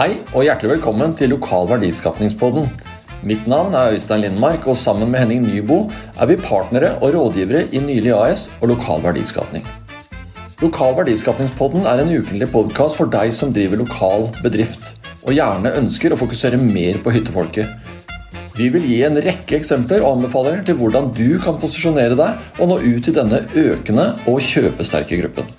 [0.00, 2.70] Hei og hjertelig velkommen til Lokal verdiskapningspodden.
[3.28, 5.82] Mitt navn er Øystein Lindmark, og sammen med Henning Nybo
[6.16, 9.68] er vi partnere og rådgivere i Nylig AS og Lokal verdiskapning.
[10.64, 16.16] Lokal verdiskapningspodden er en ukentlig podkast for deg som driver lokal bedrift, og gjerne ønsker
[16.16, 17.68] å fokusere mer på hyttefolket.
[18.56, 22.72] Vi vil gi en rekke eksempler og anbefalinger til hvordan du kan posisjonere deg og
[22.72, 25.58] nå ut til denne økende og kjøpesterke gruppen.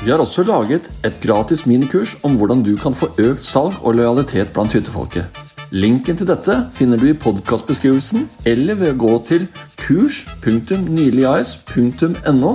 [0.00, 3.94] Vi har også laget et gratis minikurs om hvordan du kan få økt salg og
[3.94, 5.24] lojalitet blant hyttefolket.
[5.70, 12.52] Linken til dette finner du i podkastbeskrivelsen eller ved å gå til kurs.nyligas.no.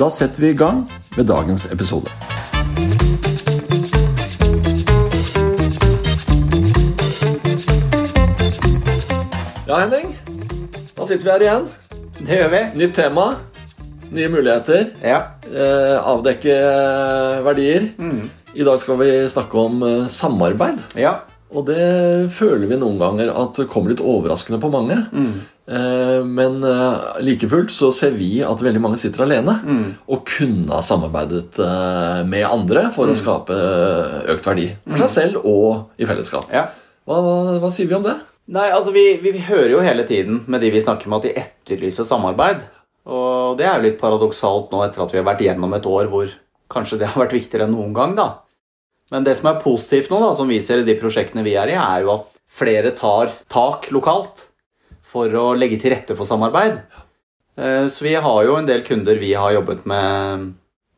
[0.00, 2.08] Da setter vi i gang med dagens episode.
[9.68, 10.16] Ja, Henning.
[10.96, 11.68] Da sitter vi her igjen.
[12.24, 12.62] Det gjør vi.
[12.80, 13.53] Nytt tema.
[14.12, 14.90] Nye muligheter.
[15.02, 15.20] Ja.
[15.48, 16.54] Eh, avdekke
[17.46, 17.88] verdier.
[18.54, 20.82] I dag skal vi snakke om eh, samarbeid.
[21.00, 21.20] ja.
[21.54, 24.96] Og det føler vi noen ganger at kommer litt overraskende på mange.
[25.14, 29.54] Eh, men eh, like fullt så ser vi at veldig mange sitter alene
[30.10, 35.12] og kunne ha samarbeidet eh, med andre for å skape eh, økt verdi for seg
[35.14, 36.50] selv og i fellesskap.
[36.50, 36.64] ja.
[37.06, 38.16] Hva, hva, hva sier vi om det?
[38.50, 41.28] Nei, altså vi, vi, vi hører jo hele tiden med de vi snakker med, at
[41.28, 42.64] de etterlyser samarbeid.
[43.04, 46.08] Og det er jo litt paradoksalt nå etter at vi har vært gjennom et år
[46.12, 46.30] hvor
[46.72, 48.28] kanskje det har vært viktigere enn noen gang, da.
[49.12, 51.74] Men det som er positivt nå, da, som vi ser i de prosjektene vi er
[51.74, 54.46] i, er jo at flere tar tak lokalt
[55.14, 56.80] for å legge til rette for samarbeid.
[57.60, 60.54] Eh, Så vi har jo en del kunder vi har jobbet med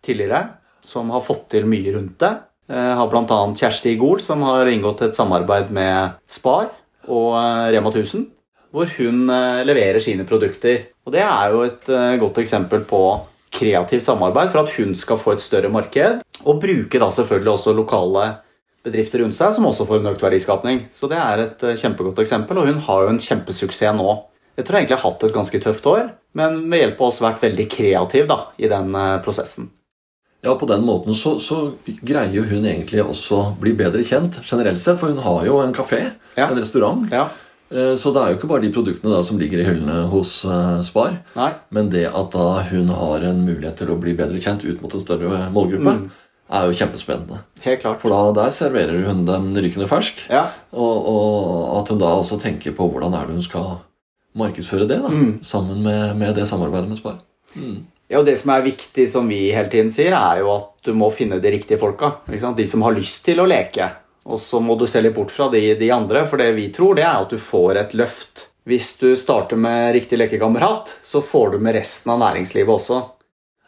[0.06, 0.44] tidligere,
[0.86, 2.32] som har fått til mye rundt det.
[2.70, 3.40] Jeg Har bl.a.
[3.54, 6.70] Kjersti Gol, som har inngått et samarbeid med Spar
[7.06, 8.24] og eh, Rema 1000,
[8.74, 10.88] hvor hun eh, leverer sine produkter.
[11.06, 13.00] Og det er jo et eh, godt eksempel på
[13.56, 17.74] kreativt samarbeid for at hun skal få et større marked, og bruke da selvfølgelig også
[17.78, 18.26] lokale
[18.86, 20.84] bedrifter rundt seg, som også får en økt verdiskapning.
[20.94, 24.10] Så det er et eh, kjempegodt eksempel, og hun har jo en kjempesuksess nå.
[24.56, 26.06] Jeg tror egentlig har hatt et ganske tøft år,
[26.38, 29.66] men ved hjelp av oss vært veldig kreativ da, i den prosessen.
[30.46, 31.72] Ja, på den måten så, så
[32.06, 35.98] greier hun egentlig også bli bedre kjent generelt sett, for hun har jo en kafé,
[36.36, 36.46] Ja.
[36.46, 37.04] en restaurant.
[37.12, 37.26] Ja,
[37.70, 41.16] Så det er jo ikke bare de produktene som ligger i hyllene hos eh, Spar,
[41.34, 44.78] nei, men det at da hun har en mulighet til å bli bedre kjent ut
[44.84, 45.96] mot en større målgruppe,
[46.46, 47.40] er jo kjempespennende.
[47.64, 47.98] helt klart.
[48.04, 52.38] For da der serverer hun den rykende fersk, Ja, og, og at hun da også
[52.38, 53.80] tenker på hvordan er det hun skal
[54.38, 55.42] markedsføre det, da, Mm.
[55.42, 57.18] sammen med, med det samarbeidet med Spar.
[57.56, 57.82] Mm.
[58.08, 60.92] Ja, og Det som er viktig, som vi hele tiden sier, er jo at du
[60.94, 62.12] må finne de riktige folka.
[62.30, 63.90] De som har lyst til å leke.
[64.26, 66.96] Og så må du se litt bort fra de, de andre, for det vi tror,
[66.98, 68.48] det er at du får et løft.
[68.66, 73.02] Hvis du starter med riktig lekekamerat, så får du med resten av næringslivet også.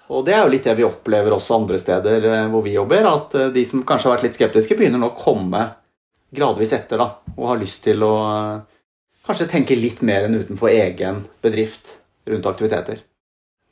[0.08, 3.06] Og det er jo litt det vi opplever også andre steder eh, hvor vi jobber,
[3.06, 5.62] at eh, de som kanskje har vært litt skeptiske, begynner nå å komme
[6.34, 8.80] gradvis etter, da, og har lyst til å eh,
[9.28, 11.98] kanskje tenke litt mer enn utenfor egen bedrift
[12.28, 13.04] rundt aktiviteter.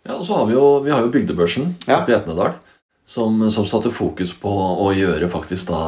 [0.07, 2.03] Ja, og så har vi jo, vi har jo Bygdebørsen Ja.
[2.07, 2.61] i Etnedal,
[3.09, 5.81] som, som satte fokus på å gjøre faktisk da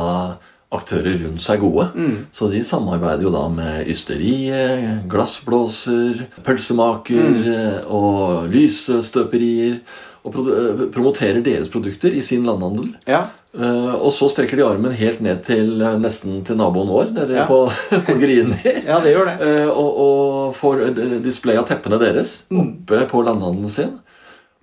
[0.74, 1.86] aktører rundt seg gode.
[1.96, 2.16] Mm.
[2.32, 7.88] Så de samarbeider jo da med ysteriet, glassblåser, pølsemaker mm.
[7.88, 9.80] og lysstøperier.
[10.28, 12.94] Og eh, promoterer deres produkter i sin landhandel.
[13.08, 13.26] Ja,
[13.58, 17.32] Uh, Og så strekker de armen helt ned til eh, nesten til naboen vår, nede
[17.38, 17.46] Ja.
[17.48, 17.62] på,
[18.06, 18.58] på Grini.
[18.84, 19.36] ja det gjør det.
[19.40, 22.60] Uh, og, og får eh, display av teppene deres Mm.
[22.84, 23.94] oppe på landhandelen sin.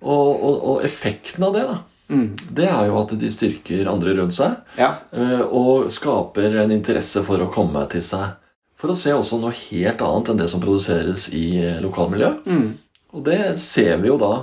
[0.00, 2.36] Og, og, og effekten av det, da, Mm.
[2.54, 4.56] det er jo at de styrker andre rundt seg.
[4.78, 4.92] Ja.
[5.12, 8.36] eh, Og skaper en interesse for å komme til seg.
[8.76, 12.44] For å se også noe helt annet enn det som produseres i eh, lokalmiljøet.
[12.46, 12.74] Mm.
[13.16, 14.34] Og det ser vi jo da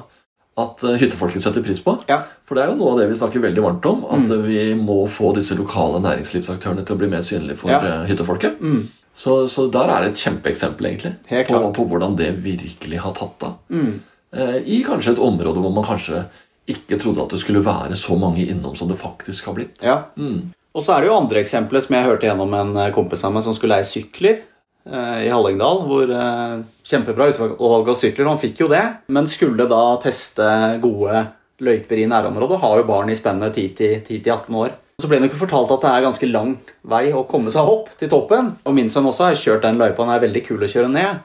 [0.58, 1.96] at eh, hyttefolket setter pris på.
[2.10, 2.24] Ja.
[2.46, 4.04] For det er jo noe av det vi snakker veldig varmt om.
[4.06, 4.44] At Mm.
[4.48, 8.04] vi må få disse lokale næringslivsaktørene til å bli mer synlige for Ja.
[8.06, 8.60] hyttefolket.
[8.62, 8.90] Mm.
[9.16, 11.16] Så, så der er det et kjempeeksempel egentlig
[11.48, 13.58] på, på hvordan det virkelig har tatt av.
[13.70, 14.00] Mm.
[14.34, 16.26] Eh, I kanskje et område hvor man kanskje
[16.70, 19.82] ikke trodde at det skulle være så mange innom som det faktisk har blitt.
[19.84, 19.98] Ja.
[20.16, 20.54] Mm.
[20.74, 23.34] Og så er det jo andre eksempler som jeg hørte gjennom en eh, kompis av
[23.36, 25.84] meg som skulle leie sykler eh, i Hallingdal.
[25.90, 26.56] Hvor eh,
[26.88, 28.84] Kjempebra utvalg av sykler, han fikk jo det.
[29.14, 30.48] Men skulle da teste
[30.84, 31.28] gode
[31.64, 34.74] løyper i nærområdet, og har jo barn i spennet 10-18 år.
[35.02, 36.56] Så ble det ikke fortalt at det er ganske lang
[36.90, 38.54] vei å komme seg opp til toppen.
[38.66, 41.24] Og min sønn også har kjørt den løypa, den er veldig kul å kjøre ned.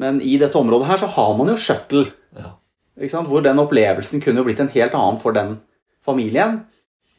[0.00, 2.06] Men i dette området her så har man jo shuttle.
[2.36, 2.54] Ja.
[3.00, 5.56] Hvor den opplevelsen kunne jo blitt en helt annen for den
[6.04, 6.60] familien.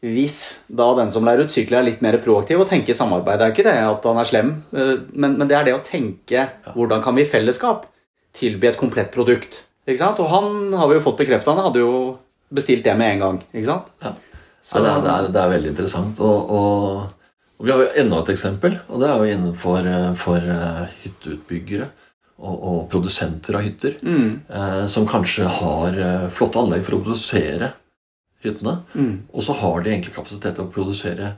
[0.01, 3.37] Hvis da den som lærer ut sykkel er litt mer proaktiv og tenker samarbeid.
[3.37, 5.83] Det er ikke det at han er slem, eh, men, men det er det å
[5.85, 7.85] tenke hvordan kan vi i fellesskap
[8.37, 9.63] tilby et komplett produkt.
[9.85, 11.93] Og han har vi jo fått bekrefta, han hadde jo
[12.53, 13.39] bestilt det med en gang.
[13.53, 13.89] Ikke sant?
[14.01, 14.15] Ja.
[14.61, 16.21] Så det, er, det, er, det er veldig interessant.
[16.21, 17.21] Og, og,
[17.61, 20.87] Og Vi har jo enda et eksempel, og det er jo innenfor eh, for uh,
[21.03, 21.91] hytteutbyggere
[22.41, 23.99] og, og produsenter av hytter.
[24.01, 24.41] Mm.
[24.49, 27.71] Eh, som kanskje har eh, flotte anlegg for å produsere
[28.41, 28.79] hyttene.
[28.97, 29.13] Mm.
[29.31, 31.35] Og så har de egentlig kapasitet til å produsere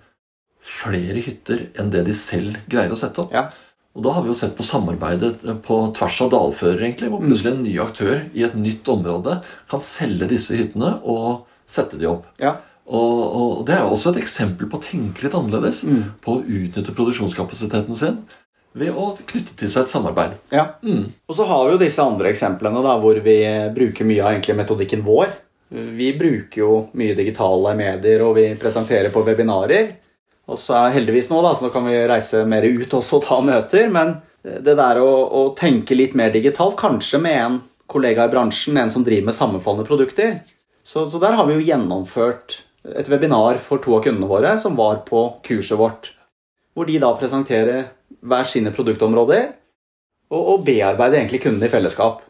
[0.63, 3.35] flere hytter enn det de selv greier å sette opp.
[3.35, 3.49] Ja.
[3.93, 7.51] Og da har vi jo sett på samarbeidet på tvers av dalfører, egentlig, hvor plutselig
[7.51, 9.35] en ny aktør i et nytt område
[9.69, 12.25] kan selge disse hyttene og sette de opp.
[12.41, 12.55] Ja.
[12.83, 15.83] Og, og det er også et eksempel på å tenke litt annerledes.
[15.85, 16.15] Mm.
[16.23, 18.17] På å utnytte produksjonskapasiteten sin
[18.73, 20.37] ved å knytte til seg et samarbeid.
[20.53, 20.67] ja.
[20.83, 21.11] Mm.
[21.29, 23.37] Og så har vi jo disse andre eksemplene da, hvor vi
[23.75, 25.33] bruker mye av metodikken vår.
[25.73, 29.95] Vi bruker jo mye digitale medier, og vi presenterer på webinarer.
[30.51, 33.25] Og så er heldigvis nå, da, så nå kan vi reise mer ut også og
[33.25, 33.87] ta møter.
[33.93, 38.77] Men det der å, å tenke litt mer digitalt, kanskje med en kollega i bransjen,
[38.77, 40.37] en som driver med sammenfallende produkter.
[40.83, 44.75] Så, så der har vi jo gjennomført et webinar for to av kundene våre som
[44.75, 46.11] var på kurset vårt.
[46.73, 47.91] Hvor de da presenterer
[48.23, 49.51] hver sine produktområder
[50.33, 52.23] og, og bearbeider egentlig kundene i fellesskap.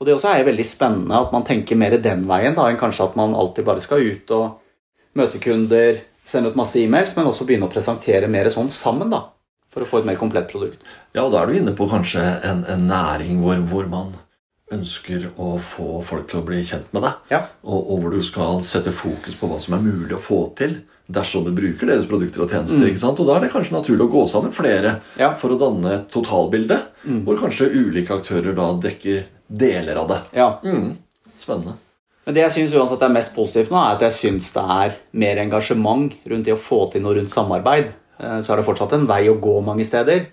[0.00, 2.80] Og Det også er jo veldig spennende at man tenker mer den veien da, enn
[2.80, 7.28] kanskje at man alltid bare skal ut og møte kunder, sende ut masse e-mails, men
[7.28, 9.10] også begynne å presentere mer sånn sammen.
[9.12, 9.26] da,
[9.74, 10.80] For å få et mer komplett produkt.
[11.12, 14.14] Ja, og da er du inne på kanskje en, en næring hvor, hvor man
[14.72, 17.30] ønsker å få folk til å bli kjent med deg.
[17.34, 17.42] Ja.
[17.66, 20.78] Og, og hvor du skal sette fokus på hva som er mulig å få til
[21.10, 22.86] dersom du bruker deres produkter og tjenester.
[22.86, 23.20] ikke sant?
[23.20, 25.32] Og da er det kanskje naturlig å gå sammen flere Ja.
[25.34, 27.24] for å danne et totalbilde, Mm.
[27.24, 30.20] hvor kanskje ulike aktører da dekker deler av det.
[30.34, 30.58] Ja.
[30.64, 30.96] Mm.
[31.36, 31.74] Spennende.
[32.26, 34.94] Men det jeg synes uansett er mest positivt nå, er at jeg syns det er
[35.12, 37.88] mer engasjement rundt det å få til noe rundt samarbeid.
[38.20, 40.26] Eh, Så er det fortsatt en vei å gå mange steder.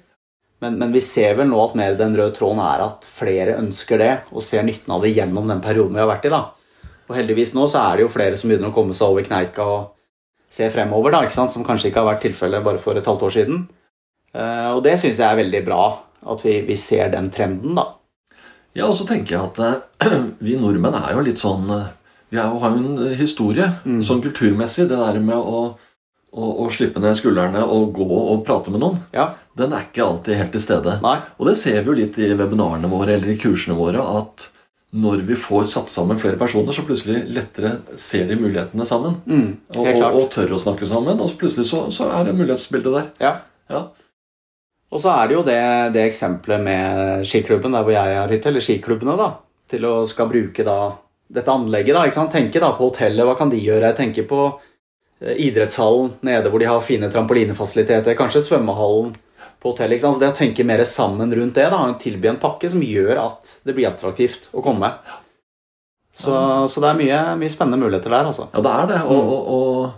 [0.61, 3.97] Men, men vi ser vel nå at mer den røde tråden er at flere ønsker
[3.97, 6.29] det, og ser nytten av det gjennom den perioden vi har vært i.
[6.29, 6.45] da.
[7.09, 9.59] Og heldigvis nå så er det jo flere som begynner å komme seg over kneika
[9.63, 9.89] og
[10.49, 11.51] se fremover, da, ikke sant?
[11.51, 13.67] som kanskje ikke har vært tilfellet bare for et halvt år siden.
[14.33, 15.81] Eh, Og det syns jeg er veldig bra,
[16.27, 17.87] at vi, vi ser den trenden, da.
[18.77, 21.87] Ja, og så tenker jeg at eh, vi nordmenn er jo litt sånn eh,
[22.29, 24.01] Vi jo, har jo en historie Mm.
[24.03, 24.87] sånn kulturmessig.
[24.89, 25.61] Det der med å,
[26.35, 30.03] å, å slippe ned skuldrene og gå og prate med noen, Ja, den er ikke
[30.05, 30.97] alltid helt til stede.
[31.01, 34.49] nei, Og det ser vi jo litt i webinarene våre eller i kursene våre, at
[34.95, 39.17] når vi får satt sammen flere personer, så plutselig lettere ser de mulighetene sammen.
[39.25, 42.95] mm, Og, og, tør å snakke sammen, og så plutselig så, så er det mulighetsbildet
[42.95, 43.09] der.
[43.19, 43.33] Ja.
[43.67, 43.81] Ja.
[44.87, 45.59] Og så er det jo det,
[45.97, 49.33] det eksempelet med skiklubben der hvor jeg har hytte, eller skiklubbene, da,
[49.67, 50.79] til å skal bruke da
[51.27, 51.91] dette anlegget.
[51.91, 52.31] da, ikke sant?
[52.31, 53.89] Tenke da på hotellet, hva kan de gjøre?
[53.89, 54.41] Jeg tenker på
[55.19, 59.17] eh, idrettshallen nede hvor de har fine trampolinefasiliteter, kanskje svømmehallen
[59.61, 60.01] på hotellet.
[60.01, 63.55] Så det å tenke mer sammen rundt det, da, tilby en pakke som gjør at
[63.65, 64.91] det blir attraktivt å komme.
[66.17, 66.33] Så,
[66.69, 68.47] så det er mye, mye spennende muligheter der, altså.
[68.53, 69.01] Ja, det er det.
[69.05, 69.33] Og, Mm.
[69.33, 69.91] og, og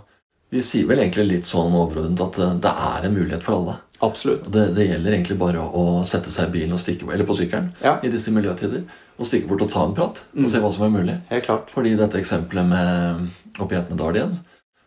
[0.52, 3.76] vi sier vel egentlig litt sånn overordnet at eh, det er en mulighet for alle.
[4.02, 4.46] Absolutt.
[4.52, 5.70] Det, det gjelder egentlig bare å,
[6.00, 8.82] å sette seg i bilen og stikke, eller på sykkelen Ja, i disse miljøtider
[9.20, 10.44] og stikke bort og ta en prat Mm.
[10.46, 11.16] og se hva som er mulig.
[11.28, 11.70] helt klart.
[11.72, 13.28] Fordi dette eksempelet med
[13.60, 14.38] oppe i Etnedal igjen,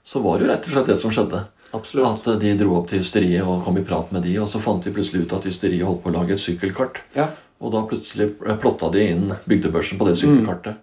[0.04, 1.44] så var det jo rett og slett det som skjedde.
[1.74, 2.06] Absolutt.
[2.08, 4.62] At eh, de dro opp til hysteriet og kom i prat med de, og så
[4.62, 7.02] fant de plutselig ut at hysteriet holdt på å lage et sykkelkart.
[7.18, 7.32] Ja.
[7.64, 10.80] Og da plutselig plotta de inn bygdebørsen på det sykkelkartet.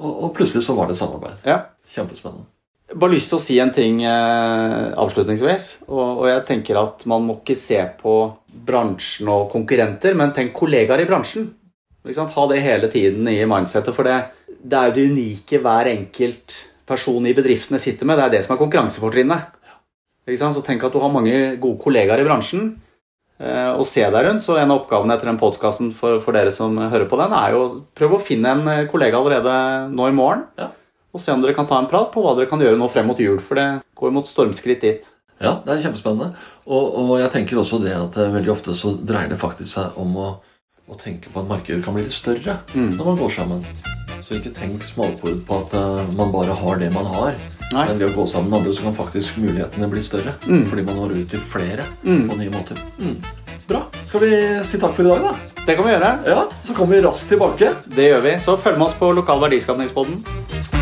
[0.00, 1.44] Og, og plutselig så var det samarbeid.
[1.48, 1.58] Ja.
[1.92, 2.46] Kjempespennende.
[2.94, 5.70] bare lyst til å si en ting eh, avslutningsvis.
[5.88, 8.16] Og, og jeg tenker at man må ikke se på
[8.68, 11.50] bransjen og konkurrenter, men tenk kollegaer i bransjen.
[12.02, 14.16] Ha det hele tiden i mindsettet, for det,
[14.58, 16.56] det er jo det unike hver enkelt
[16.88, 18.18] person i bedriftene sitter med.
[18.18, 19.61] Det er det som er konkurransefortrinnet.
[20.26, 22.76] Så tenk at du har mange gode kollegaer i bransjen.
[23.40, 24.42] eh, Og se deg rundt.
[24.42, 27.50] Så en av oppgavene etter den podkasten for, for dere som hører på den, er
[27.56, 30.68] jo prøve å finne en eh, kollega allerede nå i morgen Ja.
[31.12, 33.06] og se om dere kan ta en prat på hva dere kan gjøre nå frem
[33.06, 35.08] mot jul, for det går mot stormskritt dit.
[35.42, 36.36] Ja, det er kjempespennende.
[36.68, 39.98] Og, og jeg tenker også det at eh, veldig ofte så dreier det faktisk seg
[39.98, 40.28] om å,
[40.88, 42.94] å tenke på at markedet kan bli litt større Mm.
[42.96, 43.66] når man går sammen.
[44.22, 47.34] Så ikke tenk smalpord på at eh, man bare har det man har.
[47.72, 47.86] Nei.
[47.88, 50.34] Men ved å gå sammen med andre så kan faktisk mulighetene bli større.
[50.46, 50.66] Mm.
[50.70, 52.28] Fordi man når ut til flere Mm.
[52.30, 52.78] på nye måter.
[52.98, 53.16] Mm.
[53.68, 53.82] Bra.
[54.08, 54.30] Skal vi
[54.66, 55.62] si takk for i dag, da?
[55.66, 56.12] Det kan vi gjøre.
[56.26, 57.74] Ja, Så kommer vi raskt tilbake.
[57.86, 58.36] Det gjør vi.
[58.42, 60.81] Så følg med oss på Lokal verdiskapningspodden.